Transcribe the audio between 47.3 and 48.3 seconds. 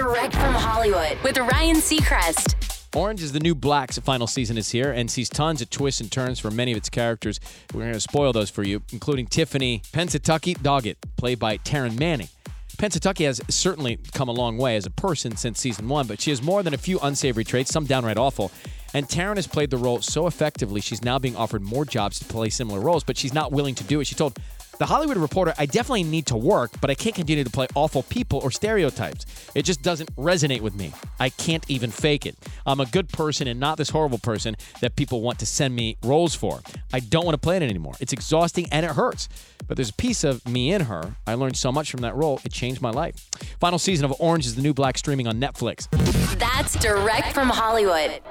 from Hollywood.